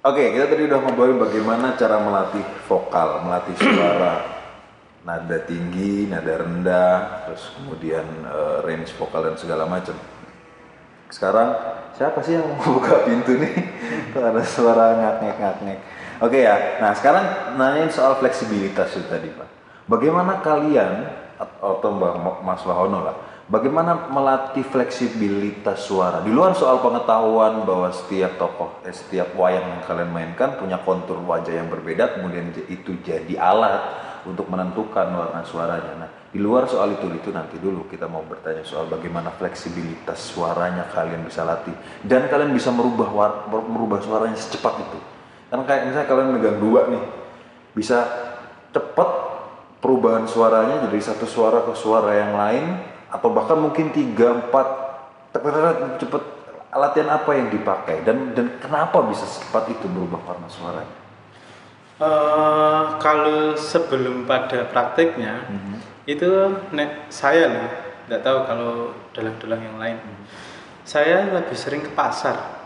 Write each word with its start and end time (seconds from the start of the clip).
Oke, 0.00 0.32
kita 0.32 0.48
tadi 0.48 0.64
udah 0.64 0.80
ngobrolin 0.80 1.20
bagaimana 1.20 1.76
cara 1.76 2.00
melatih 2.00 2.40
vokal, 2.64 3.20
melatih 3.20 3.52
suara, 3.52 4.14
nada 5.08 5.44
tinggi, 5.44 6.08
nada 6.08 6.40
rendah, 6.40 7.28
terus 7.28 7.52
kemudian 7.60 8.08
eh, 8.24 8.64
range 8.64 8.96
vokal 8.96 9.28
dan 9.28 9.36
segala 9.36 9.68
macam. 9.68 9.92
Sekarang 11.12 11.52
siapa 11.92 12.16
sih 12.24 12.40
yang 12.40 12.48
mau 12.48 12.64
buka 12.80 13.04
pintu 13.04 13.36
nih? 13.36 13.52
Tuh 14.16 14.24
ada 14.24 14.40
suara 14.40 14.96
ngak-ngek 14.96 15.36
ngak-ngek. 15.36 15.78
Oke 16.24 16.48
ya. 16.48 16.80
Nah, 16.80 16.96
sekarang 16.96 17.60
nanyain 17.60 17.92
soal 17.92 18.16
fleksibilitas 18.16 18.96
itu 18.96 19.04
tadi, 19.04 19.28
Pak. 19.28 19.48
Bagaimana 19.84 20.40
kalian 20.40 21.12
atau 21.36 21.76
Mbak 21.92 22.40
Mas 22.40 22.64
Wahono 22.64 23.04
lah, 23.04 23.16
bagaimana 23.50 24.08
melatih 24.08 24.62
fleksibilitas 24.62 25.84
suara? 25.84 26.22
Di 26.22 26.30
luar 26.30 26.54
soal 26.54 26.78
pengetahuan 26.78 27.66
bahwa 27.66 27.90
setiap 27.90 28.38
tokoh, 28.38 28.80
eh, 28.86 28.94
setiap 28.94 29.34
wayang 29.34 29.66
yang 29.66 29.82
kalian 29.84 30.10
mainkan 30.14 30.54
punya 30.56 30.78
kontur 30.80 31.18
wajah 31.26 31.58
yang 31.58 31.68
berbeda, 31.68 32.16
kemudian 32.16 32.54
itu 32.70 32.96
jadi 33.02 33.34
alat 33.36 33.82
untuk 34.24 34.46
menentukan 34.46 35.10
warna 35.10 35.42
suaranya. 35.42 35.92
Nah, 36.06 36.10
di 36.30 36.38
luar 36.38 36.70
soal 36.70 36.94
itu 36.94 37.10
itu 37.10 37.34
nanti 37.34 37.58
dulu 37.58 37.90
kita 37.90 38.06
mau 38.06 38.22
bertanya 38.22 38.62
soal 38.62 38.86
bagaimana 38.86 39.34
fleksibilitas 39.34 40.30
suaranya 40.30 40.86
kalian 40.94 41.26
bisa 41.26 41.42
latih 41.42 41.74
dan 42.06 42.30
kalian 42.30 42.54
bisa 42.54 42.70
merubah 42.70 43.10
merubah 43.50 43.98
suaranya 43.98 44.38
secepat 44.38 44.74
itu. 44.78 44.98
Kan 45.50 45.66
kayak 45.66 45.90
misalnya 45.90 46.06
kalian 46.06 46.28
megang 46.30 46.58
dua 46.62 46.86
nih, 46.86 47.02
bisa 47.74 48.06
cepat 48.70 49.08
perubahan 49.80 50.28
suaranya 50.28 50.86
jadi 50.86 51.00
satu 51.00 51.26
suara 51.26 51.64
ke 51.64 51.72
suara 51.74 52.12
yang 52.14 52.36
lain 52.36 52.89
atau 53.10 53.28
bahkan 53.34 53.58
mungkin 53.58 53.90
tiga 53.90 54.38
empat 54.38 54.66
cepet 55.98 56.22
latihan 56.70 57.10
apa 57.18 57.30
yang 57.34 57.50
dipakai? 57.50 58.06
Dan 58.06 58.34
dan 58.34 58.58
kenapa 58.62 59.02
bisa 59.06 59.26
secepat 59.26 59.70
itu 59.74 59.86
berubah 59.90 60.22
warna 60.22 60.46
suaranya? 60.46 60.98
Eh, 62.00 62.82
kalau 63.02 63.58
sebelum 63.58 64.24
pada 64.24 64.64
prakteknya 64.70 65.44
itu 66.08 66.30
nek 66.72 67.12
saya 67.12 67.44
loh 67.50 67.68
nggak 68.08 68.22
tahu 68.24 68.38
kalau 68.46 68.72
dalang-dalang 69.12 69.62
yang 69.62 69.76
lain. 69.76 69.98
Saya 70.86 71.28
lebih 71.28 71.54
sering 71.54 71.82
ke 71.84 71.92
pasar. 71.92 72.62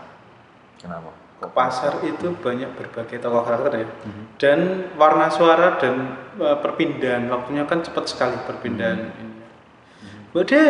Kenapa? 0.79 1.25
ke 1.35 1.51
pasar 1.51 1.99
itu 2.07 2.31
banyak 2.39 2.73
berbagai 2.79 3.19
tokoh 3.19 3.43
karakter 3.43 3.83
ya. 3.83 3.87
Dan 4.39 4.89
warna 4.95 5.27
suara 5.27 5.75
dan 5.75 6.15
eh, 6.39 6.57
perpindahan 6.63 7.27
waktunya 7.27 7.67
kan 7.67 7.83
cepat 7.83 8.07
sekali 8.07 8.37
perpindahan 8.47 9.11
ini 9.19 9.35
Bude, 10.35 10.63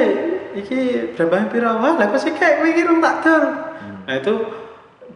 iki 0.54 1.10
berapa 1.18 1.50
piro 1.50 1.82
wah 1.82 1.98
lah 1.98 2.06
kok 2.14 2.22
sih 2.22 2.38
kayak 2.38 2.62
mikir 2.62 2.86
tak 3.02 3.16
dol. 3.26 3.44
Nah 4.06 4.14
itu 4.14 4.34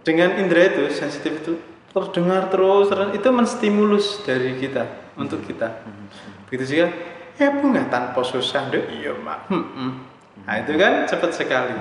dengan 0.01 0.41
indera 0.41 0.73
itu 0.73 0.89
sensitif 0.89 1.45
itu 1.45 1.53
terus 1.93 2.09
dengar 2.17 2.49
terus, 2.49 2.89
terus 2.89 3.13
itu 3.13 3.29
menstimulus 3.29 4.25
dari 4.25 4.57
kita 4.57 5.13
untuk 5.13 5.45
kita. 5.45 5.85
Begitu 6.49 6.65
juga 6.65 6.87
ya 7.37 7.61
bunga 7.61 7.93
tanpa 7.93 8.25
susah 8.25 8.73
deh 8.73 8.89
iya 8.89 9.13
mak. 9.21 9.53
Hmm, 9.53 9.69
hmm. 9.69 9.91
Nah 10.49 10.55
itu 10.65 10.73
kan 10.81 11.05
cepat 11.05 11.29
sekali. 11.29 11.77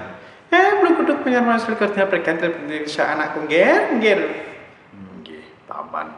Eh 0.52 0.68
belum 0.84 0.92
kuduk 1.00 1.24
punya 1.24 1.40
masuk 1.40 1.72
kerja 1.72 2.04
pergantian 2.04 2.68
bisa 2.68 3.16
anakku 3.16 3.48
ger 3.48 3.96
ger. 3.96 4.20
Nggih, 4.92 5.64
paman. 5.64 6.12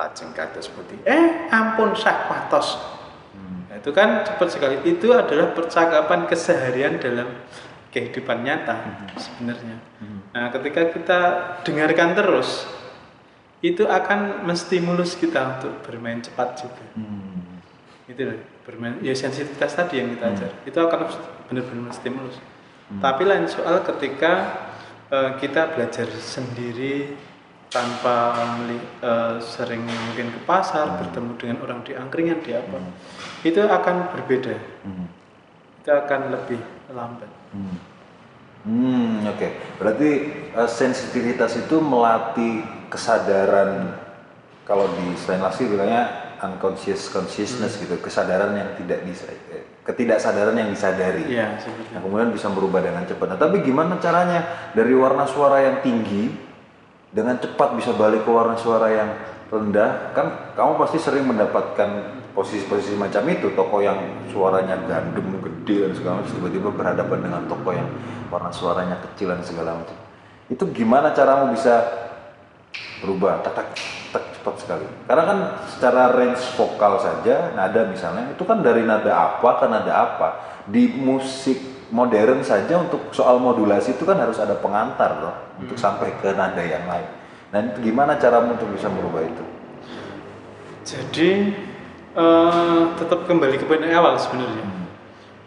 Lajeng 0.00 0.32
kados 0.32 0.72
putih. 0.72 0.96
Eh 1.04 1.52
ampun 1.52 1.92
sak 1.92 2.32
patos. 2.32 3.01
Itu 3.82 3.90
kan 3.90 4.22
cepat 4.22 4.48
sekali. 4.54 4.78
Itu 4.86 5.10
adalah 5.10 5.50
percakapan 5.50 6.30
keseharian 6.30 7.02
dalam 7.02 7.34
kehidupan 7.90 8.46
nyata 8.46 8.78
sebenarnya. 9.18 9.76
Nah, 10.32 10.48
ketika 10.54 10.94
kita 10.94 11.20
dengarkan 11.66 12.14
terus, 12.14 12.64
itu 13.58 13.82
akan 13.84 14.46
menstimulus 14.46 15.18
kita 15.18 15.58
untuk 15.58 15.82
bermain 15.82 16.22
cepat 16.22 16.62
juga. 16.62 16.84
Hmm. 16.94 17.62
Itu 18.06 18.22
loh, 18.22 18.38
bermain 18.62 19.02
ya 19.02 19.18
sensitivitas 19.18 19.74
tadi 19.74 19.98
yang 19.98 20.14
kita 20.14 20.30
ajar. 20.30 20.50
Itu 20.62 20.78
akan 20.78 21.10
benar-benar 21.50 21.90
menstimulus. 21.90 22.38
Tapi 23.02 23.22
lain 23.24 23.48
soal 23.48 23.82
ketika 23.82 24.62
eh, 25.10 25.30
kita 25.42 25.74
belajar 25.74 26.06
sendiri 26.22 27.18
tanpa 27.72 28.36
meli- 28.54 28.84
eh, 29.00 29.40
sering 29.40 29.80
mungkin 29.82 30.28
ke 30.28 30.40
pasar 30.44 31.00
bertemu 31.00 31.32
dengan 31.40 31.56
orang 31.64 31.80
di 31.80 31.96
angkringan 31.96 32.44
di 32.44 32.52
apa 32.52 32.78
itu 33.42 33.58
akan 33.58 34.12
berbeda 34.12 34.54
Hmm. 34.84 35.08
itu 35.80 35.90
akan 35.90 36.20
lebih 36.30 36.60
lambat 36.92 37.30
Hmm, 37.52 37.76
Hmm, 38.62 39.26
oke. 39.26 39.48
Berarti 39.76 40.10
eh, 40.54 40.70
sensitivitas 40.70 41.58
itu 41.58 41.82
melatih 41.82 42.62
kesadaran 42.86 43.98
kalau 44.62 44.86
di 44.94 45.18
Stanislavski 45.18 45.66
bilangnya 45.66 46.06
unconscious 46.38 47.10
consciousness 47.10 47.76
gitu, 47.76 47.98
kesadaran 47.98 48.54
yang 48.54 48.70
tidak 48.78 49.02
bisa 49.02 49.26
eh, 49.50 49.66
ketidaksadaran 49.82 50.54
yang 50.54 50.70
disadari. 50.70 51.26
iya 51.26 51.58
Nah, 51.90 51.98
kemudian 51.98 52.30
bisa 52.30 52.46
berubah 52.54 52.78
dengan 52.78 53.02
cepat. 53.02 53.34
Nah, 53.34 53.38
tapi 53.40 53.60
gimana 53.60 53.98
caranya 53.98 54.46
dari 54.70 54.94
warna 54.94 55.26
suara 55.26 55.58
yang 55.58 55.82
tinggi 55.82 56.51
dengan 57.12 57.36
cepat 57.36 57.76
bisa 57.76 57.92
balik 57.92 58.24
ke 58.24 58.30
warna 58.32 58.56
suara 58.56 58.88
yang 58.88 59.10
rendah? 59.52 60.16
Kan 60.16 60.56
kamu 60.56 60.80
pasti 60.80 60.98
sering 60.98 61.28
mendapatkan 61.28 62.20
posisi-posisi 62.32 62.96
macam 62.96 63.22
itu, 63.28 63.52
toko 63.52 63.84
yang 63.84 64.00
suaranya 64.32 64.80
gandum, 64.88 65.36
gede 65.44 65.88
dan 65.88 65.92
segala 65.92 66.14
macam 66.24 66.32
tiba-tiba 66.32 66.68
berhadapan 66.72 67.18
dengan 67.20 67.42
toko 67.44 67.70
yang 67.76 67.88
warna 68.32 68.48
suaranya 68.48 68.96
kecil 69.04 69.36
dan 69.36 69.44
segala 69.44 69.76
macam. 69.76 69.96
Itu 70.48 70.72
gimana 70.72 71.12
caramu 71.12 71.52
bisa 71.52 72.02
berubah 73.04 73.42
tak 73.42 73.74
tak 74.14 74.22
cepat 74.38 74.54
sekali 74.62 74.86
karena 75.10 75.24
kan 75.26 75.38
secara 75.66 76.14
range 76.14 76.42
vokal 76.54 77.02
saja 77.02 77.50
nada 77.52 77.88
misalnya 77.90 78.30
itu 78.30 78.46
kan 78.46 78.62
dari 78.62 78.86
nada 78.86 79.10
apa 79.10 79.58
ke 79.58 79.66
nada 79.66 79.92
apa 79.92 80.28
di 80.70 80.86
musik 80.86 81.58
modern 81.92 82.40
saja 82.40 82.80
untuk 82.80 83.12
soal 83.12 83.36
modulasi 83.36 83.94
itu 84.00 84.08
kan 84.08 84.16
harus 84.16 84.40
ada 84.40 84.56
pengantar 84.56 85.20
loh 85.20 85.36
untuk 85.60 85.76
sampai 85.76 86.16
ke 86.18 86.32
nada 86.32 86.64
yang 86.64 86.88
lain. 86.88 87.08
Nah 87.52 87.58
itu 87.68 87.92
gimana 87.92 88.16
caramu 88.16 88.56
untuk 88.56 88.72
bisa 88.72 88.88
merubah 88.88 89.20
itu? 89.22 89.44
Jadi 90.82 91.30
eh, 92.16 92.82
tetap 92.96 93.28
kembali 93.28 93.60
ke 93.60 93.68
poin 93.68 93.84
awal 93.92 94.16
sebenarnya. 94.16 94.64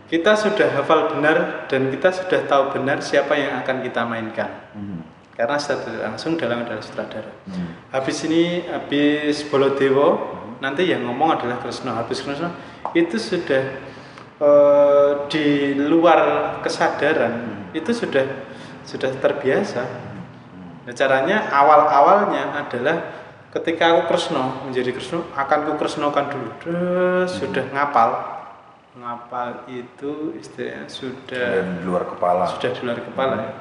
Kita 0.06 0.38
sudah 0.38 0.70
hafal 0.70 1.18
benar 1.18 1.66
dan 1.66 1.90
kita 1.90 2.14
sudah 2.14 2.46
tahu 2.46 2.78
benar 2.78 3.02
siapa 3.02 3.34
yang 3.34 3.58
akan 3.66 3.82
kita 3.82 4.06
mainkan. 4.06 4.70
Karena 5.34 5.58
secara 5.58 6.14
langsung 6.14 6.38
dalam 6.38 6.62
adalah 6.62 6.80
sutradara. 6.80 7.34
Habis 7.90 8.24
ini 8.30 8.70
habis 8.70 9.42
Bolodewo 9.50 10.38
nanti 10.64 10.88
yang 10.88 11.04
ngomong 11.04 11.36
adalah 11.36 11.60
Kresno 11.60 11.92
habis 11.92 12.24
Kresno 12.24 12.54
itu 12.96 13.20
sudah 13.20 13.82
eh, 14.40 15.12
di 15.32 15.78
luar 15.78 16.20
kesadaran 16.64 17.68
itu 17.72 17.92
sudah 17.92 18.26
sudah 18.86 19.12
terbiasa. 19.18 19.84
Nah, 20.86 20.94
caranya 20.94 21.50
awal 21.50 21.90
awalnya 21.90 22.54
adalah 22.54 23.26
ketika 23.56 23.96
aku 23.96 24.02
Kresno 24.14 24.68
menjadi 24.68 24.94
Kresno 24.94 25.26
akan 25.34 25.60
ku 25.66 25.74
Kresnokan 25.80 26.26
dulu. 26.30 26.50
Terus 26.62 27.30
sudah 27.42 27.66
ngapal. 27.74 28.10
Ngapal 28.96 29.68
itu 29.68 30.32
istilahnya 30.40 30.88
sudah 30.88 31.68
di 31.68 31.84
luar 31.84 32.08
kepala. 32.08 32.48
sudah 32.48 32.72
di 32.72 32.82
luar 32.86 33.00
kepala 33.04 33.36
ya. 33.44 33.52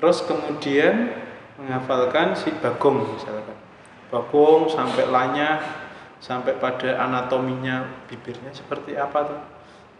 Terus 0.00 0.24
kemudian 0.24 1.12
menghafalkan 1.60 2.32
si 2.38 2.48
bagong 2.62 3.12
misalkan. 3.12 3.58
Bagong 4.08 4.72
sampai 4.72 5.04
lanya 5.08 5.60
sampai 6.22 6.54
pada 6.56 7.02
anatominya 7.02 8.06
bibirnya 8.08 8.54
seperti 8.54 8.96
apa 8.96 9.18
tuh. 9.26 9.40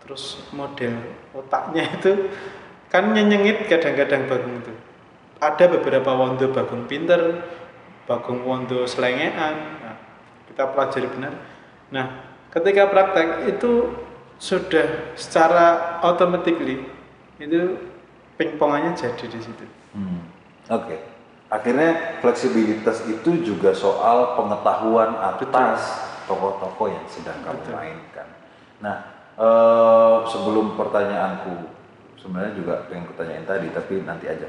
Terus 0.02 0.42
model 0.50 0.98
otaknya 1.30 1.86
itu 1.94 2.30
kan 2.90 3.14
nyenyengit 3.14 3.70
kadang-kadang 3.70 4.26
bagong 4.26 4.56
itu. 4.60 4.72
Ada 5.38 5.64
beberapa 5.70 6.10
wondo 6.14 6.50
bagong 6.50 6.86
pinter, 6.90 7.46
bagong 8.06 8.42
wondo 8.42 8.84
selengean. 8.86 9.78
Nah, 9.80 9.96
kita 10.50 10.70
pelajari 10.74 11.08
benar. 11.10 11.34
Nah, 11.94 12.06
ketika 12.50 12.90
praktek 12.90 13.46
itu 13.56 13.94
sudah 14.42 15.14
secara 15.14 15.98
automatically 16.02 16.82
itu 17.38 17.78
pingpongannya 18.34 18.98
jadi 18.98 19.26
di 19.30 19.40
situ. 19.40 19.66
Hmm, 19.94 20.26
Oke. 20.66 20.98
Akhirnya 21.52 22.18
fleksibilitas 22.24 23.04
itu 23.06 23.44
juga 23.44 23.76
soal 23.76 24.40
pengetahuan 24.40 25.20
atas 25.20 26.00
tokoh-tokoh 26.24 26.88
yang 26.88 27.04
sedang 27.04 27.44
kamu 27.44 27.60
Betul. 27.60 27.74
mainkan. 27.76 28.28
Nah, 28.80 28.96
eh, 29.36 30.16
sebelum 30.28 30.74
pertanyaanku 30.76 31.54
sebenarnya 32.18 32.52
juga 32.54 32.74
pengen 32.86 33.06
kutanyain 33.10 33.46
tadi, 33.46 33.66
tapi 33.74 34.02
nanti 34.06 34.30
aja. 34.30 34.46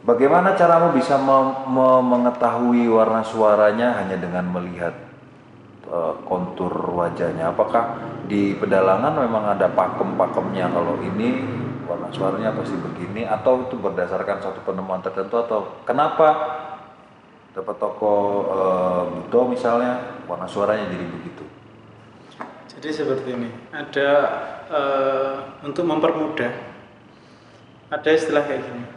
Bagaimana 0.00 0.56
caramu 0.56 0.96
bisa 0.96 1.20
mem- 1.20 1.68
me- 1.68 2.04
mengetahui 2.06 2.88
warna 2.88 3.20
suaranya 3.20 4.00
hanya 4.00 4.16
dengan 4.16 4.48
melihat 4.48 4.94
eh, 5.90 6.14
kontur 6.24 6.72
wajahnya? 6.72 7.52
Apakah 7.52 8.00
di 8.30 8.54
pedalangan 8.56 9.26
memang 9.26 9.58
ada 9.58 9.66
pakem-pakemnya 9.68 10.70
kalau 10.70 10.96
ini 11.02 11.42
warna 11.90 12.06
suaranya 12.14 12.54
pasti 12.54 12.78
begini 12.78 13.26
atau 13.26 13.66
itu 13.66 13.74
berdasarkan 13.74 14.38
suatu 14.38 14.62
penemuan 14.62 15.02
tertentu 15.02 15.42
atau 15.42 15.82
kenapa 15.82 16.28
dapat 17.50 17.76
toko 17.82 18.14
eh, 18.46 19.02
buto 19.10 19.50
misalnya 19.50 20.22
warna 20.30 20.46
suaranya 20.46 20.86
jadi 20.86 21.06
begitu 21.10 21.29
Jadi 22.80 22.96
seperti 22.96 23.28
ini, 23.36 23.52
ada 23.76 24.08
eh, 24.72 25.36
untuk 25.68 25.84
mempermudah, 25.84 26.48
ada 27.92 28.08
istilah 28.08 28.40
kayak 28.40 28.64
gini. 28.64 28.88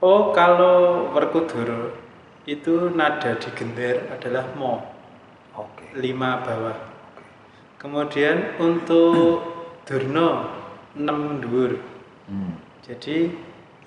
Oh 0.00 0.32
kalau 0.32 1.12
Werkudara 1.12 1.92
itu 2.48 2.88
nada 2.88 3.36
di 3.36 3.52
gender 3.52 4.08
adalah 4.08 4.48
mo, 4.56 4.80
oke 5.52 5.92
lima 6.00 6.40
bawah. 6.40 6.72
Kemudian 7.76 8.56
untuk 8.56 9.44
Durno 9.84 10.48
enam 10.96 11.44
dhuwur. 11.44 11.84
Hmm. 12.32 12.56
Jadi 12.80 13.28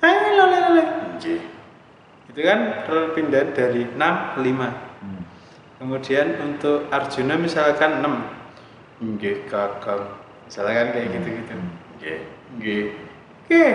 eh 0.06 0.22
lele. 0.38 0.86
Nggih. 1.18 1.42
Itu 2.30 2.40
kan 2.46 2.86
perpindahan 2.86 3.58
dari 3.58 3.90
6 3.90 3.98
ke 3.98 4.40
5. 4.46 5.02
Hmm. 5.02 5.22
Kemudian 5.82 6.28
untuk 6.46 6.86
Arjuna 6.94 7.42
misalkan 7.42 8.06
6. 8.06 8.41
Nggih, 9.01 9.50
Kakang. 9.50 10.21
Misalkan 10.45 10.94
kayak 10.94 11.07
gitu-gitu. 11.09 11.53
Nggih, 11.98 12.19
nggih. 12.57 12.86
Oke. 13.42 13.65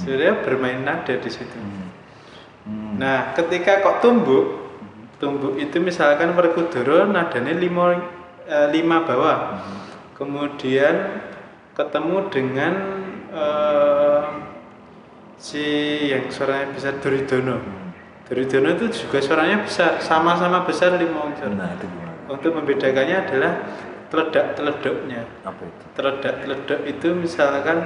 Sudah 0.00 0.40
bermain 0.40 0.80
nada 0.80 1.14
di 1.14 1.30
situ. 1.30 1.58
Hmm. 2.64 2.96
Nah, 2.96 3.36
ketika 3.36 3.84
kok 3.84 4.00
tumbuk, 4.00 4.70
tumbuk 5.20 5.58
itu 5.60 5.76
misalkan 5.82 6.32
Werkudara 6.32 7.04
nadanya 7.04 7.52
5 7.52 8.20
lima 8.74 9.06
bawah. 9.06 9.62
Kemudian 10.18 11.22
ketemu 11.74 12.16
dengan 12.28 12.74
eh, 13.30 14.24
si 15.40 15.64
yang 16.10 16.28
suaranya 16.28 16.74
besar 16.74 16.98
Duridono. 16.98 17.56
Duridono 18.26 18.68
itu 18.76 18.86
juga 19.06 19.18
suaranya 19.22 19.64
besar, 19.64 19.98
sama-sama 20.02 20.62
besar 20.66 20.94
lima 20.98 21.30
unsur. 21.30 21.50
nah 21.50 21.74
itu 21.74 21.86
gimana 21.88 22.14
Untuk 22.30 22.54
membedakannya 22.54 23.16
adalah 23.26 23.52
teledak-teledoknya. 24.10 25.22
apa 25.46 25.62
itu 25.62 25.84
Teledak-teledok 25.94 26.80
itu 26.84 27.08
misalkan 27.14 27.78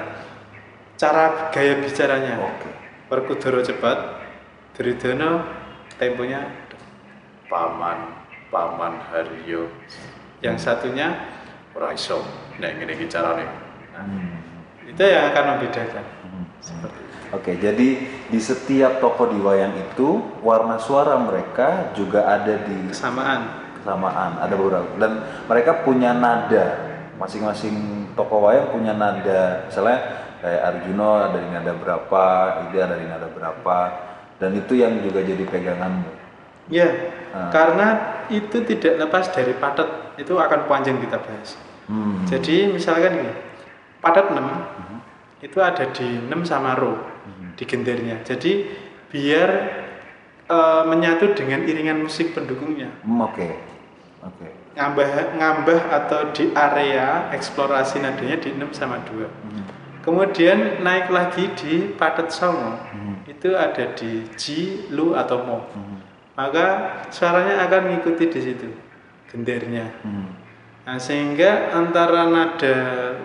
cara 0.97 1.53
gaya 1.53 1.79
bicaranya. 1.79 2.41
oke 2.41 2.71
Werkudara 3.13 3.61
cepat, 3.61 3.99
Duridono 4.75 5.45
temponya 6.01 6.49
paman, 7.47 8.17
paman 8.49 8.99
Haryo. 9.13 9.69
Yang 10.41 10.57
satunya 10.65 11.15
ora 11.77 11.93
iso. 11.93 12.25
Nah, 12.59 12.71
ngene 12.73 12.97
iki 12.97 13.07
carane. 13.07 13.45
Nah, 13.95 14.03
Hmm. 14.03 14.89
itu 14.89 14.99
yang 14.99 15.31
akan 15.31 15.45
membedakan. 15.55 16.05
Hmm. 16.27 16.45
Seperti 16.59 16.99
itu. 16.99 17.15
Oke, 17.35 17.53
jadi 17.59 17.89
di 18.31 18.41
setiap 18.41 19.03
toko 19.03 19.27
di 19.27 19.39
wayang 19.39 19.75
itu 19.75 20.23
warna 20.41 20.79
suara 20.79 21.19
mereka 21.19 21.91
juga 21.95 22.27
ada 22.31 22.63
di 22.63 22.91
Kesamaan. 22.91 23.64
Kesamaan, 23.85 24.41
ada 24.41 24.55
beberapa 24.57 24.89
dan 24.97 25.13
mereka 25.45 25.85
punya 25.85 26.17
nada. 26.17 26.65
Masing-masing 27.21 28.09
toko 28.17 28.43
wayang 28.43 28.73
punya 28.73 28.97
nada. 28.97 29.69
Misalnya 29.69 29.99
kayak 30.41 30.61
Arjuno 30.65 31.31
ada 31.31 31.39
di 31.39 31.49
nada 31.53 31.73
berapa, 31.77 32.25
Ida 32.67 32.81
ada 32.91 32.97
di 32.99 33.07
nada 33.07 33.29
berapa, 33.29 33.79
dan 34.41 34.51
itu 34.57 34.75
yang 34.75 34.99
juga 35.05 35.21
jadi 35.23 35.45
peganganmu. 35.45 36.11
Ya, 36.73 36.89
Ah. 37.35 37.51
karena 37.53 37.89
itu 38.33 38.65
tidak 38.65 38.97
lepas 39.05 39.29
dari 39.31 39.53
padat. 39.53 40.17
Itu 40.17 40.39
akan 40.39 40.65
panjang 40.71 40.97
kita 41.03 41.19
bahas. 41.21 41.59
Hmm. 41.91 42.25
Jadi 42.25 42.73
misalkan 42.73 43.21
ini, 43.21 43.33
padat 44.01 44.31
6 44.33 44.73
itu 45.43 45.59
ada 45.61 45.85
di 45.93 46.25
6 46.25 46.41
sama 46.47 46.73
ro 46.73 46.97
di 47.55 47.65
gendernya. 47.67 48.23
Jadi 48.25 48.65
biar 49.13 49.51
eh, 50.45 50.83
menyatu 50.87 51.33
dengan 51.35 51.65
iringan 51.65 52.05
musik 52.05 52.37
pendukungnya. 52.37 52.93
Hmm, 53.03 53.25
Oke, 53.25 53.49
oke. 54.25 54.49
ngambah 54.75 55.09
ngambah 55.39 55.81
atau 55.93 56.33
di 56.33 56.51
area 56.51 57.29
eksplorasi 57.31 58.01
nadanya 58.01 58.41
di 58.41 58.57
6 58.57 58.73
sama 58.75 59.05
2 59.07 59.29
Hmm. 59.29 59.65
kemudian 60.03 60.81
naik 60.83 61.09
lagi 61.13 61.53
di 61.55 61.93
padat 61.95 62.33
songo 62.33 62.81
Hmm. 62.91 63.23
itu 63.29 63.53
ada 63.55 63.93
di 63.95 64.27
Ji, 64.35 64.89
Lu 64.91 65.13
atau 65.15 65.45
Mo 65.45 65.59
Hmm. 65.71 66.01
maka 66.35 66.99
suaranya 67.13 67.63
akan 67.69 67.81
mengikuti 67.93 68.27
di 68.27 68.41
situ 68.43 68.69
gendernya 69.31 69.93
Hmm. 70.03 70.29
nah, 70.85 70.99
sehingga 70.99 71.71
antara 71.73 72.27
nada 72.29 72.77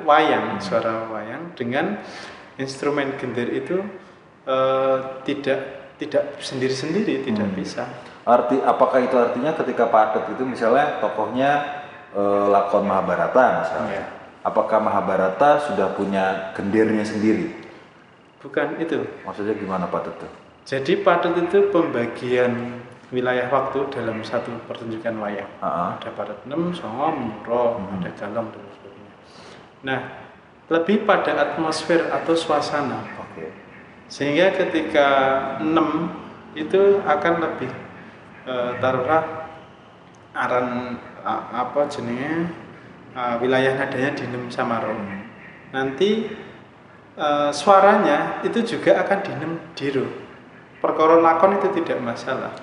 wayang 0.06 0.60
suara 0.62 1.10
wayang 1.10 1.56
dengan 1.58 1.98
instrumen 2.56 3.16
gender 3.18 3.48
itu 3.50 3.80
eh, 4.46 4.98
tidak 5.28 5.60
tidak 6.00 6.40
sendiri-sendiri 6.40 7.22
tidak 7.28 7.50
bisa 7.54 7.84
Arti 8.28 8.60
apakah 8.62 9.00
itu 9.04 9.16
artinya 9.16 9.56
ketika 9.56 9.88
padat 9.88 10.28
itu 10.32 10.44
misalnya 10.44 11.00
tokohnya 11.00 11.52
eh, 12.16 12.46
lakon 12.48 12.88
Mahabharata 12.88 13.46
misalnya. 13.66 13.92
Iya. 13.92 14.06
Apakah 14.40 14.80
Mahabharata 14.80 15.60
sudah 15.68 15.92
punya 15.94 16.56
gendernya 16.56 17.04
sendiri? 17.04 17.70
bukan 18.40 18.80
itu 18.80 19.04
Maksudnya 19.28 19.52
gimana 19.60 19.86
padat 19.92 20.16
tuh? 20.16 20.32
Jadi 20.64 21.04
padat 21.04 21.36
itu 21.36 21.68
pembagian 21.76 22.80
wilayah 23.10 23.50
waktu 23.50 23.90
dalam 23.90 24.22
satu 24.22 24.54
pertunjukan 24.70 25.18
wayang. 25.18 25.50
Ah, 25.60 25.98
Ada 25.98 26.14
padat 26.14 26.40
6, 26.46 26.78
songo, 26.78 27.10
muro, 27.18 27.82
ada 28.00 28.10
galong 28.14 28.48
dan 28.54 28.64
sebagainya. 28.78 29.14
Nah, 29.82 30.00
lebih 30.70 31.10
pada 31.10 31.34
atmosfer 31.34 32.06
atau 32.14 32.38
suasana. 32.38 33.02
Oke. 33.18 33.50
Sehingga 34.06 34.54
ketika 34.54 35.08
6 35.58 36.54
itu 36.54 37.02
akan 37.02 37.34
lebih 37.50 37.70
eh, 38.50 38.72
taruhlah 38.82 39.24
aran 40.34 40.98
a- 41.22 41.46
apa 41.54 41.86
jenenge 41.86 42.50
eh, 43.14 43.36
wilayah 43.38 43.78
nadanya 43.78 44.18
di 44.18 44.24
6 44.26 44.50
sama 44.50 44.82
ro. 44.82 44.98
Nanti 45.70 46.26
eh, 47.14 47.50
suaranya 47.54 48.42
itu 48.42 48.66
juga 48.66 48.98
akan 49.06 49.18
di 49.22 49.32
6 49.38 49.78
di 49.78 49.88
ro. 49.94 50.08
Perkara 50.82 51.22
lakon 51.22 51.60
itu 51.62 51.70
tidak 51.84 52.02
masalah. 52.02 52.56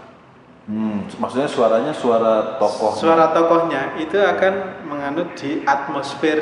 Hmm, 0.67 1.07
maksudnya 1.23 1.47
suaranya 1.47 1.95
suara 1.95 2.59
tokoh. 2.59 2.91
Suara 2.99 3.31
tokohnya 3.31 3.95
itu 4.03 4.19
akan 4.19 4.83
menganut 4.91 5.39
di 5.39 5.63
atmosfer 5.63 6.39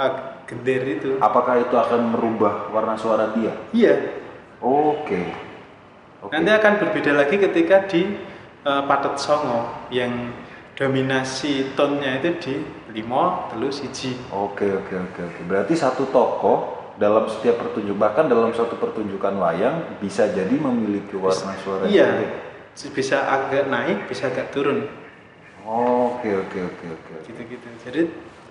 eh, 0.00 0.12
gender 0.48 0.82
itu. 0.88 1.10
Apakah 1.20 1.60
itu 1.60 1.76
akan 1.76 2.16
merubah 2.16 2.72
warna 2.72 2.96
suara 2.96 3.36
dia? 3.36 3.52
Iya, 3.76 4.22
Oke. 4.62 5.18
Oke. 6.22 6.30
Nanti 6.38 6.50
akan 6.54 6.72
berbeda 6.78 7.18
lagi 7.18 7.34
ketika 7.34 7.82
di 7.90 8.14
eh, 8.62 8.82
patet 8.86 9.14
songo 9.18 9.66
yang 9.90 10.32
dominasi 10.72 11.76
tonnya 11.76 12.18
itu 12.18 12.30
di 12.40 12.54
limo 12.92 13.46
telu 13.52 13.68
siji. 13.68 14.16
Oke 14.32 14.66
oke 14.66 14.94
oke 14.96 15.20
oke. 15.20 15.40
Berarti 15.44 15.74
satu 15.76 16.08
tokoh 16.08 16.58
dalam 16.96 17.28
setiap 17.28 17.60
pertunjukan 17.60 17.98
bahkan 17.98 18.24
dalam 18.28 18.52
satu 18.52 18.76
pertunjukan 18.76 19.36
wayang 19.36 19.96
bisa 19.98 20.28
jadi 20.28 20.52
memiliki 20.52 21.16
warna 21.16 21.56
suara 21.64 21.88
Iya, 21.88 22.08
sendiri. 22.74 22.92
bisa 22.92 23.16
agak 23.28 23.68
naik, 23.68 24.08
bisa 24.08 24.28
agak 24.28 24.52
turun, 24.52 24.88
Oke 25.62 26.28
oke 26.34 26.58
oke 26.58 26.86
oke. 26.88 27.12
oke. 27.22 27.26
gitu-gitu. 27.28 27.68
Jadi 27.86 28.02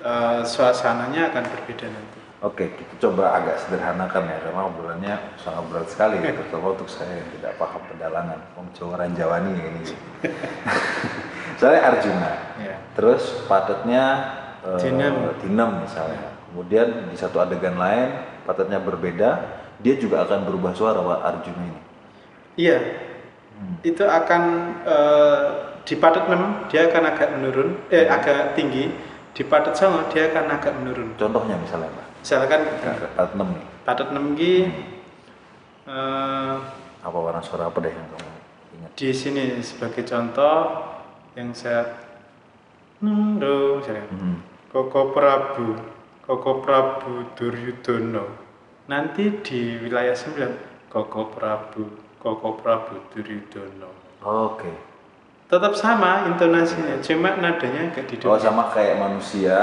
eh, 0.02 0.42
suasananya 0.46 1.30
akan 1.34 1.44
berbeda 1.44 1.88
nanti. 1.90 2.20
Oke, 2.42 2.74
kita 2.74 2.94
coba 2.98 3.38
agak 3.38 3.62
sederhanakan 3.62 4.26
ya 4.26 4.38
karena 4.42 4.62
obrolannya 4.66 5.16
sangat 5.38 5.62
berat 5.70 5.88
sekali 5.94 6.18
ya, 6.26 6.34
terutama 6.34 6.74
untuk 6.74 6.90
saya 6.90 7.22
yang 7.22 7.30
tidak 7.38 7.54
paham 7.62 7.82
pedalangan. 7.86 8.40
Om 8.58 8.68
Jawaran 8.74 9.14
Jawani 9.14 9.54
ini. 9.62 9.82
Saya 11.62 11.86
Arjuna. 11.86 12.58
Ya. 12.58 12.82
Terus 12.98 13.46
padatnya 13.46 14.04
eh, 14.66 14.82
Dinem. 14.82 15.38
dinem 15.38 15.86
misalnya. 15.86 16.34
Kemudian 16.50 17.14
di 17.14 17.16
satu 17.22 17.38
adegan 17.38 17.78
lain 17.78 18.10
padatnya 18.50 18.82
berbeda, 18.82 19.30
dia 19.78 19.96
juga 20.02 20.26
akan 20.26 20.42
berubah 20.50 20.74
suara 20.74 20.98
Pak 20.98 21.22
Arjuna 21.22 21.62
ini. 21.62 21.82
Iya, 22.58 22.78
itu 23.86 24.02
akan 24.02 24.42
eh, 24.82 25.46
di 25.86 25.94
patet 25.94 26.26
6 26.26 26.74
dia 26.74 26.90
akan 26.90 27.04
agak 27.06 27.30
menurun, 27.38 27.70
eh 27.94 28.10
agak 28.10 28.58
tinggi. 28.58 29.11
Di 29.32 29.44
patet 29.44 29.74
songo 29.74 30.04
dia 30.10 30.28
akan 30.28 30.46
agak 30.52 30.74
menurun. 30.76 31.16
Contohnya 31.16 31.56
misalnya 31.56 31.88
Pak, 31.90 32.06
Misalkan 32.20 32.62
padat 33.08 33.32
6 33.34 33.42
nih. 33.42 33.66
patet 33.82 34.08
6 34.10 34.38
ki 34.38 34.54
eh, 35.88 36.56
Apa 37.02 37.18
warna 37.18 37.42
suara 37.42 37.66
apa 37.66 37.78
deh 37.80 37.90
yang 37.90 38.08
kamu 38.08 38.30
ingat? 38.78 38.92
di 38.94 39.10
sini 39.10 39.44
sebagai 39.60 40.04
contoh 40.04 40.86
yang 41.34 41.50
saya 41.52 41.98
Nendo 43.02 43.82
saya 43.82 44.06
Hmm. 44.08 44.38
Koko 44.70 45.10
Prabu 45.10 45.74
Koko 46.22 46.62
Prabu 46.62 47.26
Duryudono 47.34 48.26
nanti 48.86 49.42
di 49.42 49.80
wilayah 49.80 50.14
9 50.14 50.94
Koko 50.94 51.34
Prabu 51.34 51.90
Koko 52.20 52.54
Prabu 52.56 53.02
Duryudono 53.10 53.90
Oke. 54.22 54.91
Tetap 55.52 55.74
sama 55.76 56.32
intonasinya 56.32 56.96
cuma 57.04 57.36
nadanya 57.36 57.92
agak 57.92 58.08
di 58.08 58.16
Oh 58.24 58.40
sama 58.40 58.72
kayak 58.72 59.04
manusia 59.04 59.60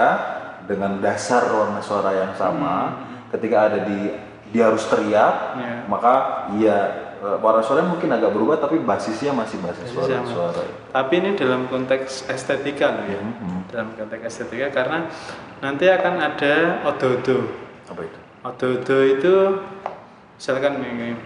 dengan 0.69 1.01
dasar 1.01 1.49
warna 1.49 1.81
suara 1.81 2.13
yang 2.13 2.37
sama, 2.37 3.09
ketika 3.33 3.73
ada 3.73 3.89
di 3.89 4.13
dia 4.53 4.69
harus 4.69 4.85
teriak, 4.85 5.57
Ya. 5.57 5.73
maka 5.89 6.45
ia 6.61 7.09
Eh, 7.19 7.35
warna 7.43 7.59
suara 7.67 7.83
mungkin 7.83 8.15
agak 8.15 8.31
berubah 8.31 8.63
tapi 8.63 8.79
basisnya 8.79 9.35
masih 9.35 9.59
basis 9.59 9.91
suara 9.91 10.23
suara. 10.23 10.63
Tapi 10.95 11.19
ini 11.19 11.35
dalam 11.35 11.67
konteks 11.67 12.31
estetika 12.31 12.95
loh 12.95 13.07
ya. 13.11 13.19
Mhm. 13.19 13.61
Dalam 13.75 13.89
konteks 13.99 14.23
estetika 14.23 14.71
karena 14.71 15.11
nanti 15.59 15.91
akan 15.91 16.15
ada 16.15 16.79
odo-odo. 16.87 17.43
Apa 17.91 18.07
itu? 18.07 18.19
Odo-odo 18.47 18.99
itu 19.03 19.35
misalkan 20.39 20.79
ini 20.79 21.19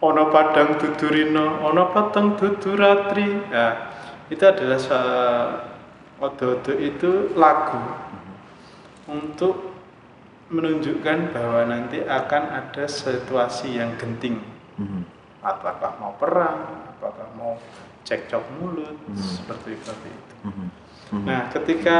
ono 0.00 0.32
padang 0.32 0.80
dudurino, 0.80 1.60
ono 1.60 1.92
patang 1.92 2.36
duduratri. 2.40 3.52
Nah, 3.52 3.72
itu 4.32 4.40
adalah 4.40 4.80
odo-odo 6.20 6.72
itu 6.76 7.32
lagu 7.36 7.80
untuk 9.08 9.72
menunjukkan 10.50 11.30
bahwa 11.32 11.60
nanti 11.68 12.02
akan 12.02 12.42
ada 12.50 12.84
situasi 12.88 13.78
yang 13.78 13.94
genting. 13.96 14.42
Mhm. 14.76 15.06
Apakah 15.40 15.96
mau 15.96 16.12
perang, 16.20 16.84
apakah 16.96 17.28
mau 17.38 17.56
cekcok 18.04 18.44
mulut, 18.58 18.96
Hmm. 19.06 19.16
seperti 19.16 19.78
seperti 19.80 20.08
itu. 20.10 20.34
Mhm. 20.48 20.68
Nah, 21.24 21.40
ketika 21.52 21.98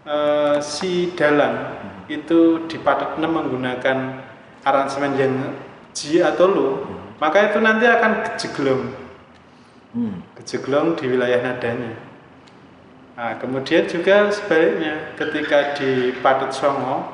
eh, 0.00 0.56
si 0.64 1.12
dalang 1.12 1.76
itu 2.08 2.64
dipadatkan 2.64 3.20
menggunakan 3.20 4.24
aransemen 4.64 5.12
yang 5.20 5.34
G 5.92 6.22
atau 6.22 6.46
Lu, 6.48 6.68
maka 7.18 7.50
itu 7.50 7.58
nanti 7.58 7.84
akan 7.86 8.12
kejeglong, 8.24 8.82
Hmm. 9.90 10.22
kejeglong 10.38 10.94
di 10.94 11.10
wilayah 11.10 11.42
nadanya. 11.42 11.98
Nah, 13.18 13.36
kemudian 13.36 13.84
juga 13.84 14.30
sebaliknya, 14.30 15.12
ketika 15.18 15.74
di 15.76 16.14
padat 16.22 16.54
songo, 16.54 17.10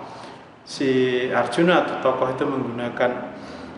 si 0.63 0.89
Arjuna 1.33 1.83
atau 1.83 1.97
tokoh 2.05 2.31
itu 2.31 2.45
menggunakan 2.45 3.33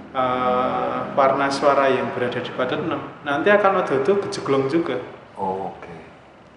eh, 0.09 0.99
warna 1.15 1.53
suara 1.53 1.87
yang 1.93 2.11
berada 2.17 2.41
di 2.41 2.49
padat 2.51 2.81
6, 2.81 3.23
nanti 3.23 3.49
akan 3.53 3.85
odo-odo 3.85 4.25
kejeglong 4.25 4.67
juga. 4.67 4.97
Oh, 5.37 5.71
Oke. 5.71 5.93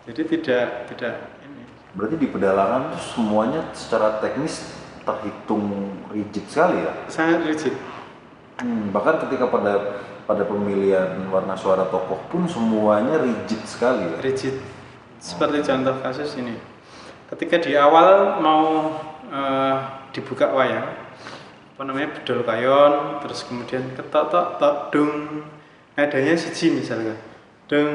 Jadi 0.07 0.21
tidak 0.25 0.89
tidak 0.89 1.13
ini. 1.45 1.62
Berarti 1.93 2.15
di 2.17 2.27
pedalangan 2.31 2.95
semuanya 2.98 3.69
secara 3.75 4.17
teknis 4.17 4.71
terhitung 5.03 5.93
rigid 6.10 6.48
sekali 6.48 6.79
ya. 6.79 6.93
sangat 7.05 7.43
rigid. 7.45 7.75
Hmm, 8.62 8.94
bahkan 8.94 9.18
ketika 9.25 9.50
pada 9.50 10.00
pada 10.30 10.46
pemilihan 10.46 11.18
warna 11.34 11.58
suara 11.58 11.89
tokoh 11.89 12.22
pun 12.30 12.46
semuanya 12.46 13.18
rigid 13.18 13.62
sekali 13.65 14.06
ya. 14.06 14.18
rigid. 14.22 14.56
Seperti 15.18 15.65
contoh 15.65 15.98
kasus 16.01 16.38
ini. 16.38 16.53
Ketika 17.34 17.58
di 17.58 17.74
awal 17.74 18.38
mau 18.38 18.94
eh, 19.34 19.75
dibuka 20.13 20.53
wayang 20.53 20.88
apa 21.74 21.82
namanya 21.89 22.13
bedol 22.13 22.46
kayon 22.46 23.18
terus 23.25 23.41
kemudian 23.50 23.82
ketok 23.98 24.30
tok 24.30 24.48
tok 24.62 24.75
dung. 24.94 25.41
Nadanya 25.98 26.38
siji 26.38 26.72
misalkan. 26.77 27.18
Dung 27.65 27.89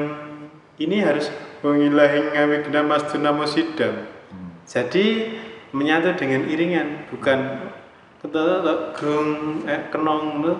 ini 0.77 1.01
harus 1.01 1.31
wongilahing 1.65 2.37
ngawi 2.37 2.57
gena 2.67 2.81
mas 2.85 3.03
dunamo 3.09 3.45
sidam 3.47 4.05
Hmm. 4.27 4.59
jadi 4.67 5.39
menyatu 5.71 6.19
dengan 6.19 6.51
iringan 6.51 7.07
bukan 7.07 7.71
tok 8.19 8.79
gung 8.93 9.29
eh, 9.65 9.87
kenong 9.87 10.41
tuh 10.41 10.57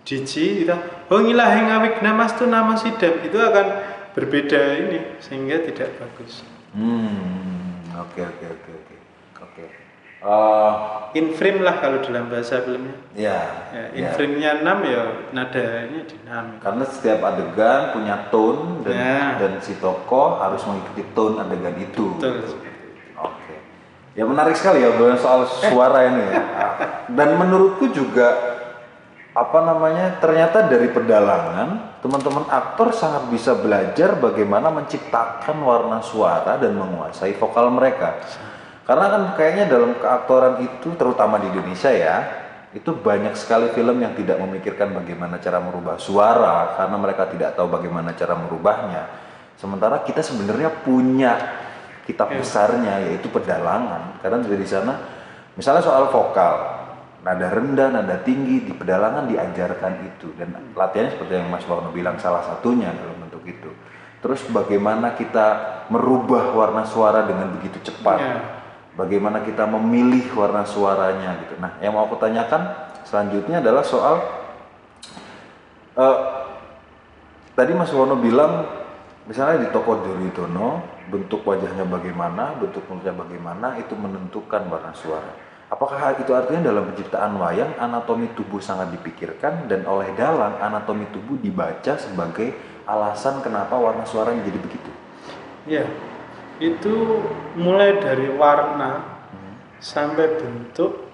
Diji 0.00 0.64
itu 0.64 0.74
oh 1.06 1.20
ngilah 1.20 1.50
yang 1.54 1.68
awik 1.76 2.00
nama 2.00 2.24
itu 2.24 2.44
nama 2.44 2.72
sidap 2.74 3.20
itu 3.22 3.36
akan 3.36 3.66
berbeda 4.10 4.58
ini 4.80 4.98
sehingga 5.22 5.62
tidak 5.62 6.02
bagus. 6.02 6.42
Hmm, 6.74 7.86
oke 7.94 8.18
oke 8.18 8.46
oke 8.48 8.70
oke 8.74 8.94
oke. 9.38 9.64
Eh, 10.20 10.72
In 11.14 11.34
frame 11.34 11.62
lah 11.62 11.78
kalau 11.78 12.02
dalam 12.02 12.26
bahasa 12.26 12.58
filmnya. 12.60 12.96
ya, 13.14 13.38
Ya, 13.70 13.84
in 13.94 14.04
ya. 14.04 14.10
frame-nya 14.10 14.50
6 14.60 14.78
ya 14.82 15.02
nadanya 15.30 16.00
dinamik. 16.02 16.58
Karena 16.58 16.84
setiap 16.84 17.18
adegan 17.24 17.94
punya 17.94 18.16
tone 18.28 18.82
dan 18.82 18.94
Ya. 18.94 19.20
dan 19.38 19.52
si 19.58 19.74
tokoh 19.76 20.38
harus 20.38 20.62
mengikuti 20.64 21.06
tone 21.12 21.38
adegan 21.38 21.76
itu. 21.76 22.14
Betul. 22.16 22.46
Oke. 23.16 23.54
Ya 24.18 24.26
menarik 24.26 24.58
sekali 24.58 24.82
ya 24.82 24.90
obrolan 24.90 25.18
soal 25.18 25.46
suara 25.46 26.10
ini. 26.10 26.24
ya. 26.34 26.42
Dan 27.14 27.38
menurutku 27.38 27.94
juga 27.94 28.58
apa 29.30 29.62
namanya 29.62 30.18
ternyata 30.18 30.66
dari 30.66 30.90
pedalangan 30.90 31.94
teman-teman 32.02 32.50
aktor 32.50 32.90
sangat 32.90 33.30
bisa 33.30 33.54
belajar 33.54 34.18
bagaimana 34.18 34.74
menciptakan 34.74 35.54
warna 35.62 36.02
suara 36.02 36.58
dan 36.58 36.74
menguasai 36.74 37.38
vokal 37.38 37.70
mereka. 37.70 38.18
Karena 38.90 39.06
kan 39.06 39.22
kayaknya 39.38 39.70
dalam 39.70 39.94
keaktoran 39.94 40.66
itu 40.66 40.90
terutama 40.98 41.38
di 41.38 41.46
Indonesia 41.46 41.94
ya 41.94 42.16
itu 42.74 42.90
banyak 42.90 43.34
sekali 43.38 43.70
film 43.74 43.98
yang 44.02 44.14
tidak 44.18 44.38
memikirkan 44.42 44.94
bagaimana 44.94 45.38
cara 45.38 45.62
merubah 45.62 45.98
suara 45.98 46.74
karena 46.74 46.96
mereka 46.98 47.30
tidak 47.30 47.54
tahu 47.54 47.70
bagaimana 47.70 48.14
cara 48.18 48.34
merubahnya. 48.34 49.02
Sementara 49.54 50.02
kita 50.02 50.24
sebenarnya 50.24 50.72
punya 50.82 51.36
kitab 52.04 52.32
besarnya 52.32 53.08
yaitu 53.08 53.28
pedalangan. 53.28 54.20
Karena 54.20 54.40
dari 54.42 54.66
sana 54.66 54.94
misalnya 55.54 55.82
soal 55.84 56.08
vokal 56.08 56.80
nada 57.20 57.52
rendah 57.52 57.92
nada 57.92 58.16
tinggi 58.24 58.64
di 58.64 58.72
pedalangan 58.72 59.28
diajarkan 59.28 59.92
itu. 60.06 60.32
Dan 60.36 60.74
latihannya 60.76 61.16
seperti 61.16 61.32
yang 61.36 61.48
Mas 61.52 61.66
Wahno 61.68 61.92
bilang 61.92 62.16
salah 62.16 62.44
satunya 62.44 62.92
dalam 62.92 63.16
bentuk 63.20 63.44
itu. 63.44 63.70
Terus 64.20 64.44
bagaimana 64.52 65.16
kita 65.16 65.46
merubah 65.88 66.52
warna 66.52 66.84
suara 66.84 67.24
dengan 67.24 67.56
begitu 67.56 67.80
cepat? 67.80 68.20
Ya. 68.20 68.40
bagaimana 68.90 69.40
kita 69.40 69.64
memilih 69.64 70.28
warna 70.36 70.66
suaranya 70.66 71.40
gitu. 71.46 71.56
Nah 71.56 71.78
yang 71.80 71.96
mau 71.96 72.04
aku 72.04 72.20
tanyakan 72.20 72.90
selanjutnya 73.06 73.62
adalah 73.64 73.80
soal 73.86 74.20
eh, 75.96 76.18
tadi 77.56 77.72
Mas 77.72 77.88
Wono 77.94 78.18
bilang 78.18 78.66
misalnya 79.24 79.64
di 79.64 79.68
toko 79.72 80.04
Duryudono 80.04 80.99
bentuk 81.10 81.42
wajahnya 81.42 81.82
bagaimana, 81.84 82.54
bentuk 82.56 82.86
mulutnya 82.86 83.12
bagaimana 83.12 83.76
itu 83.82 83.92
menentukan 83.98 84.70
warna 84.70 84.94
suara. 84.94 85.34
Apakah 85.70 86.18
itu 86.18 86.30
artinya 86.34 86.70
dalam 86.70 86.90
penciptaan 86.90 87.38
wayang 87.38 87.78
anatomi 87.78 88.30
tubuh 88.34 88.58
sangat 88.58 88.90
dipikirkan 88.94 89.70
dan 89.70 89.86
oleh 89.86 90.10
dalang 90.18 90.58
anatomi 90.58 91.06
tubuh 91.14 91.38
dibaca 91.38 91.94
sebagai 91.94 92.54
alasan 92.86 93.38
kenapa 93.42 93.78
warna 93.78 94.02
suaranya 94.02 94.42
jadi 94.46 94.58
begitu? 94.58 94.90
Ya. 95.66 95.86
Itu 96.58 97.24
mulai 97.54 98.02
dari 98.02 98.28
warna 98.34 99.22
sampai 99.78 100.42
bentuk 100.42 101.06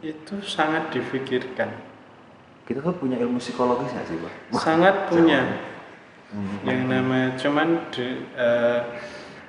itu 0.00 0.34
sangat 0.46 0.94
difikirkan. 0.94 1.74
Kita 2.64 2.78
tuh 2.80 2.94
punya 2.96 3.18
ilmu 3.18 3.42
psikologis 3.42 3.90
nggak 3.90 4.06
sih, 4.06 4.16
Pak? 4.20 4.32
sangat 4.62 4.94
punya 5.10 5.42
Hmm. 6.28 6.60
yang 6.60 6.92
namanya 6.92 7.40
cuman 7.40 7.88
di, 7.88 8.04
eh, 8.36 8.80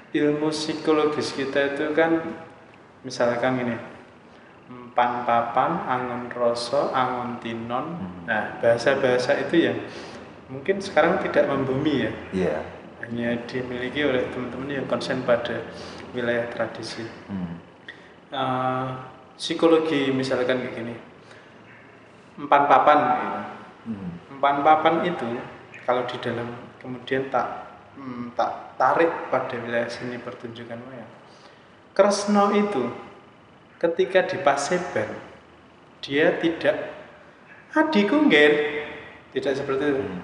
ilmu 0.10 0.50
psikologis 0.50 1.38
kita 1.38 1.76
itu 1.76 1.94
kan 1.94 2.22
misalkan 3.02 3.62
ini 3.62 3.76
empan 4.70 5.26
papan 5.26 5.72
angon 5.86 6.30
roso 6.34 6.90
angon 6.92 7.38
tinon 7.42 7.98
nah 8.26 8.58
bahasa-bahasa 8.62 9.38
itu 9.48 9.70
yang 9.70 9.78
mungkin 10.50 10.82
sekarang 10.82 11.22
tidak 11.22 11.46
membumi 11.46 12.06
ya 12.06 12.12
Iya. 12.34 12.58
hanya 13.06 13.30
dimiliki 13.46 14.02
oleh 14.06 14.30
teman-teman 14.34 14.82
yang 14.82 14.88
konsen 14.90 15.22
pada 15.26 15.62
wilayah 16.14 16.50
tradisi 16.50 17.06
Hmm. 17.30 17.62
Eh, 18.30 18.88
psikologi 19.34 20.14
misalkan 20.14 20.62
kayak 20.62 20.74
gini 20.74 20.96
empan 22.38 22.66
papan 22.66 22.98
gitu. 23.10 23.28
Hmm. 23.90 24.10
empan 24.38 24.56
papan 24.62 24.96
itu 25.06 25.26
kalau 25.86 26.06
di 26.06 26.18
dalam 26.22 26.46
kemudian 26.78 27.30
tak 27.34 27.69
hmm, 28.00 28.34
tak 28.40 28.80
tarik 28.80 29.12
pada 29.28 29.60
wilayah 29.60 29.92
seni 29.92 30.16
pertunjukan 30.16 30.80
wayang. 30.80 31.12
Kresno 31.92 32.56
itu 32.56 32.88
ketika 33.76 34.24
di 34.24 34.40
Paseban 34.40 35.12
dia 36.00 36.32
tidak 36.40 36.96
adikku 37.76 38.32
tidak 39.36 39.54
seperti 39.54 39.84
itu. 39.92 40.04
Hmm. 40.04 40.24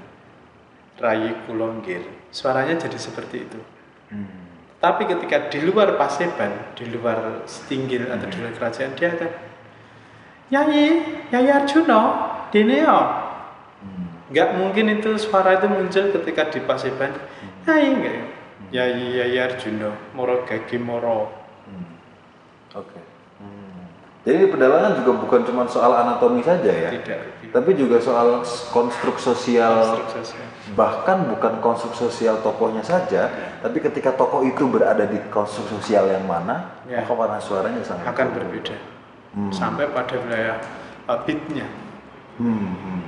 rayi 0.96 1.36
kulonggir 1.44 2.08
suaranya 2.32 2.80
jadi 2.80 2.96
seperti 2.96 3.44
itu. 3.44 3.60
Hmm. 4.08 4.48
tapi 4.80 5.04
ketika 5.10 5.52
di 5.52 5.60
luar 5.68 6.00
Paseban 6.00 6.72
di 6.80 6.88
luar 6.88 7.44
Stinggil 7.44 8.08
atau 8.08 8.28
di 8.32 8.38
luar 8.40 8.54
kerajaan 8.56 8.96
dia 8.96 9.12
akan 9.12 9.32
Yayi, 10.46 11.02
Yayi 11.34 11.50
Arjuno, 11.50 12.02
Dineo, 12.54 13.26
Hmm. 13.86 14.34
nggak 14.34 14.50
mungkin 14.58 14.98
itu 14.98 15.14
suara 15.22 15.62
itu 15.62 15.70
muncul 15.70 16.10
ketika 16.10 16.50
di 16.50 16.64
Paseban 16.66 17.14
Yai 17.66 17.86
enggak 17.92 18.14
ya 18.14 18.26
Yai 18.86 19.04
Yai 19.18 19.38
Arjuno 19.42 19.92
Moro 20.14 20.46
Gagi 20.46 20.78
Moro 20.78 21.46
Hmm. 21.66 21.98
Oke. 22.78 23.02
Hmm. 23.42 23.90
Jadi 24.22 24.38
di 24.38 24.48
pedalangan 24.54 25.02
juga 25.02 25.18
bukan 25.18 25.42
cuma 25.50 25.66
soal 25.66 25.98
anatomi 25.98 26.46
saja 26.46 26.70
ya, 26.70 26.94
tidak 26.94 27.50
tapi 27.50 27.74
juga 27.74 27.98
soal 27.98 28.46
konstruk 28.70 29.18
sosial, 29.18 29.82
konstruk 29.82 30.10
sosial 30.22 30.46
bahkan 30.78 31.26
bukan 31.26 31.58
konstruk 31.58 31.98
sosial 31.98 32.38
tokohnya 32.46 32.86
saja, 32.86 33.30
tapi 33.62 33.82
ketika 33.82 34.14
tokoh 34.14 34.46
itu 34.46 34.66
berada 34.70 35.10
di 35.10 35.18
konstruk 35.34 35.74
sosial 35.74 36.06
yang 36.06 36.26
mana, 36.30 36.78
Ya. 36.86 37.02
maka 37.02 37.14
warna 37.18 37.40
suaranya 37.42 37.82
sangat 37.82 38.14
akan 38.14 38.28
berbeda 38.34 38.78
Hmm. 39.34 39.50
sampai 39.50 39.90
pada 39.90 40.16
wilayah 40.22 40.58
uh, 41.10 41.18
beatnya 41.26 41.66
Hmm, 42.38 42.78
hmm. 42.78 43.02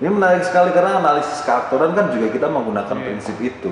Ini 0.00 0.08
menarik 0.08 0.42
sekali 0.42 0.72
karena 0.72 0.98
analisis 0.98 1.44
keaktoran 1.44 1.92
kan 1.94 2.10
juga 2.10 2.32
kita 2.32 2.48
menggunakan 2.48 2.96
Iya. 2.96 3.04
prinsip 3.06 3.36
itu. 3.38 3.70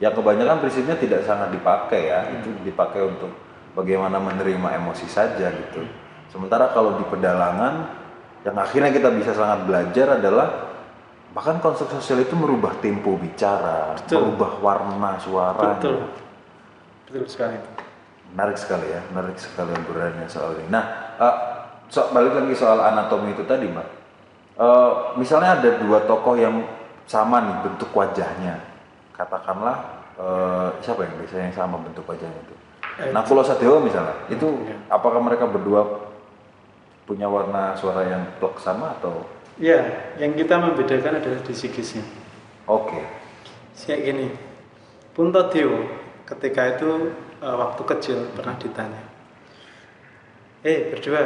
Yang 0.00 0.24
kebanyakan 0.24 0.64
prinsipnya 0.64 0.96
tidak 0.96 1.28
sangat 1.28 1.52
dipakai 1.52 2.08
ya, 2.08 2.24
itu 2.32 2.48
dipakai 2.64 3.04
untuk 3.04 3.30
bagaimana 3.76 4.16
menerima 4.16 4.80
emosi 4.80 5.06
saja 5.06 5.52
gitu. 5.52 5.84
Sementara 6.32 6.72
kalau 6.72 6.96
di 6.96 7.04
pedalangan, 7.04 8.00
yang 8.40 8.56
akhirnya 8.56 8.88
kita 8.88 9.12
bisa 9.12 9.36
sangat 9.36 9.68
belajar 9.68 10.16
adalah 10.16 10.72
bahkan 11.36 11.60
konsep 11.60 11.86
sosial 11.92 12.24
itu 12.24 12.32
merubah 12.32 12.80
tempo 12.80 13.14
bicara, 13.20 13.94
Betul. 14.00 14.32
merubah 14.32 14.50
warna 14.64 15.20
suara. 15.20 15.76
Betul. 15.76 16.08
Betul 17.04 17.24
sekali. 17.28 17.60
Menarik 18.32 18.56
sekali 18.56 18.86
ya, 18.88 19.02
menarik 19.10 19.36
sekali 19.36 19.74
obrolannya 19.74 20.26
soal 20.30 20.54
ini. 20.58 20.70
Nah, 20.70 20.84
eh, 21.18 21.36
so- 21.90 22.08
balik 22.14 22.32
lagi 22.34 22.54
soal 22.54 22.78
anatomi 22.78 23.34
itu 23.34 23.42
tadi, 23.44 23.66
Mbak. 23.68 23.88
Eh, 24.60 24.90
misalnya 25.18 25.58
ada 25.60 25.70
dua 25.82 26.04
tokoh 26.08 26.38
yang 26.38 26.64
sama 27.04 27.42
nih 27.42 27.56
bentuk 27.66 27.90
wajahnya. 27.90 28.69
Katakanlah 29.20 29.76
eh, 30.16 30.68
siapa 30.80 31.04
yang 31.04 31.14
biasanya 31.20 31.52
yang 31.52 31.56
sama 31.56 31.76
bentuk 31.76 32.08
wajahnya 32.08 32.40
itu? 32.40 32.54
Eh, 33.04 33.12
Nakulo 33.12 33.44
Sadewa 33.44 33.76
misalnya. 33.84 34.16
Itu 34.32 34.64
Iya. 34.64 34.76
apakah 34.88 35.20
mereka 35.20 35.44
berdua 35.44 36.08
punya 37.04 37.28
warna 37.28 37.76
suara 37.76 38.08
yang 38.08 38.24
plek 38.40 38.56
sama 38.56 38.96
atau 38.96 39.28
Ya, 39.60 39.76
yang 40.16 40.32
kita 40.32 40.56
membedakan 40.56 41.20
adalah 41.20 41.44
di 41.44 41.52
psikisnya. 41.52 42.00
oke? 42.64 42.96
Kayak 43.76 44.00
gini, 44.08 44.26
Puntadewa 45.12 45.84
ketika 46.24 46.80
itu 46.80 47.12
eh, 47.40 47.56
waktu 47.60 47.82
kecil 47.84 48.18
pernah 48.32 48.56
ditanya, 48.56 49.04
eh 50.62 50.88
berdua, 50.88 51.20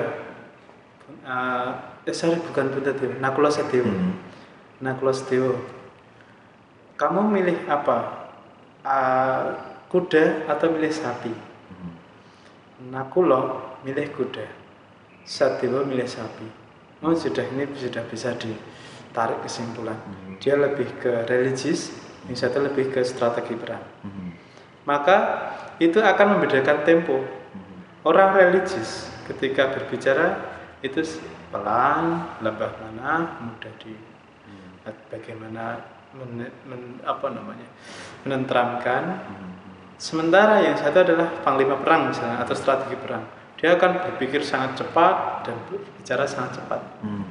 eh, 1.23 1.69
eh 2.07 2.15
sorry 2.15 2.43
bukan 2.43 2.75
Puntadewa, 2.75 3.15
Nakula 3.23 3.51
Sadewa, 3.51 3.87
Hmm. 3.87 4.19
Nakula 4.83 5.15
Sadewa, 5.15 5.55
kamu 7.05 7.21
milih 7.29 7.59
apa? 7.69 7.97
Eh, 8.81 9.45
kuda 9.93 10.49
atau 10.49 10.73
milih 10.73 10.89
sapi? 10.89 11.29
Hmm. 11.69 11.93
Nakulo 12.89 13.77
milih 13.85 14.09
kuda, 14.17 14.49
Sadewa 15.29 15.85
milih 15.85 16.09
sapi. 16.09 16.49
Oh 17.05 17.13
sudah 17.13 17.45
ini 17.53 17.69
sudah 17.77 18.01
bisa 18.09 18.33
ditarik 18.41 19.45
kesimpulan. 19.45 20.01
Hmm. 20.01 20.41
Dia 20.41 20.57
lebih 20.57 20.97
ke 20.97 21.29
religius, 21.29 21.93
yang 22.25 22.41
satu 22.41 22.65
lebih 22.65 22.89
ke 22.89 23.05
strategi 23.05 23.53
perang. 23.53 23.85
Hmm. 24.01 24.33
Maka 24.89 25.17
itu 25.77 26.01
akan 26.01 26.41
membedakan 26.41 26.89
tempo. 26.89 27.21
Orang 28.05 28.33
religius 28.37 29.13
ketika 29.29 29.73
berbicara 29.77 30.57
itu 30.81 31.05
pelan, 31.53 32.33
lebah 32.41 32.73
mana, 32.81 33.41
mudah 33.45 33.73
di 33.81 33.93
bagaimana 35.09 35.81
men, 36.15 36.31
men- 36.65 37.03
apa 37.03 37.27
namanya 37.29 37.67
menenteramkan. 38.23 39.03
Sementara 39.95 40.59
yang 40.61 40.75
satu 40.75 41.01
adalah 41.01 41.29
panglima 41.43 41.79
perang 41.79 42.11
misalnya 42.11 42.43
atau 42.43 42.55
strategi 42.55 42.99
perang. 42.99 43.25
Dia 43.57 43.79
akan 43.79 43.91
berpikir 44.11 44.43
sangat 44.43 44.77
cepat 44.77 45.47
dan 45.47 45.57
berbicara 45.65 46.25
sangat 46.27 46.61
cepat. 46.61 46.81
Hmm. 47.01 47.25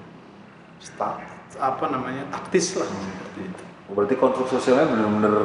Sta- 0.79 1.19
apa 1.53 1.85
namanya 1.85 2.25
taktis 2.33 2.73
lah 2.73 2.87
seperti 2.87 3.41
itu. 3.45 3.63
Berarti 3.93 4.15
konstruk 4.17 4.49
sosialnya 4.49 4.89
benar-benar 4.89 5.35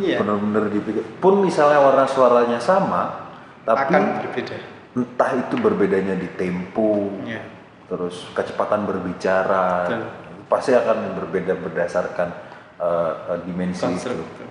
Iya. 0.00 0.16
benar-benar 0.22 0.64
dipikir. 0.72 1.04
Pun 1.20 1.44
misalnya 1.44 1.76
warna 1.76 2.08
suaranya 2.08 2.56
sama, 2.56 3.28
tapi 3.68 3.84
akan 3.84 4.02
berbeda. 4.24 4.56
entah 4.96 5.30
itu 5.36 5.54
berbedanya 5.60 6.16
di 6.16 6.26
tempo, 6.32 7.12
Ya. 7.28 7.44
terus 7.86 8.24
kecepatan 8.32 8.88
berbicara, 8.88 9.84
Betul. 9.84 10.08
pasti 10.48 10.72
akan 10.72 11.20
berbeda 11.20 11.52
berdasarkan 11.54 12.47
eh, 12.78 13.12
dimensi 13.44 13.82
Konstruk 13.82 14.16
itu. 14.16 14.46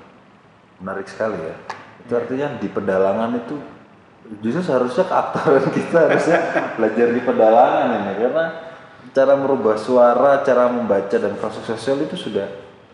Menarik 0.77 1.07
sekali 1.07 1.37
ya. 1.37 1.55
Itu 2.03 2.11
Iya. 2.11 2.20
artinya 2.22 2.48
di 2.55 2.68
pedalangan 2.68 3.31
itu 3.35 3.55
justru 4.40 4.61
seharusnya 4.61 5.05
keaktoran 5.05 5.66
kita 5.77 5.98
harusnya 6.05 6.40
belajar 6.75 7.07
di 7.09 7.22
pedalangan 7.22 7.87
ini 7.98 8.13
karena 8.18 8.46
cara 9.09 9.33
merubah 9.33 9.75
suara, 9.75 10.44
cara 10.44 10.68
membaca 10.68 11.16
dan 11.16 11.33
proses 11.35 11.63
sosial 11.63 11.98
itu 12.00 12.13
sudah 12.13 12.46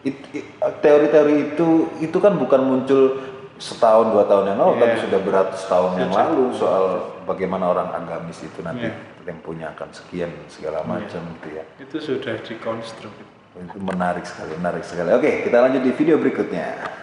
it- 0.01 0.29
it- 0.31 0.49
teori-teori 0.79 1.51
itu 1.51 1.69
itu 1.99 2.17
kan 2.17 2.37
bukan 2.37 2.61
muncul 2.61 3.19
setahun 3.55 4.11
dua 4.11 4.25
tahun 4.25 4.53
yang 4.53 4.59
lalu 4.59 4.73
Iya. 4.73 4.81
tapi 4.81 4.95
sudah 5.01 5.19
beratus 5.21 5.61
tahun 5.65 5.91
yang 5.97 6.11
Sudah. 6.11 6.25
lalu 6.25 6.43
soal 6.53 6.85
bagaimana 7.23 7.65
orang 7.69 7.89
agamis 7.91 8.39
itu 8.41 8.59
nanti 8.61 8.87
Iya. 8.87 8.95
temponya 9.23 9.71
akan 9.71 9.89
sekian 9.89 10.31
segala 10.47 10.83
macam 10.83 11.21
gitu 11.39 11.47
ya. 11.53 11.63
Itu 11.79 11.97
sudah 11.97 12.35
dikonstruk. 12.39 13.13
Itu 13.53 13.77
menarik 13.77 14.25
sekali, 14.25 14.57
menarik 14.57 14.81
sekali. 14.81 15.13
Oke, 15.13 15.45
kita 15.45 15.61
lanjut 15.61 15.85
di 15.85 15.93
video 15.93 16.17
berikutnya. 16.17 17.02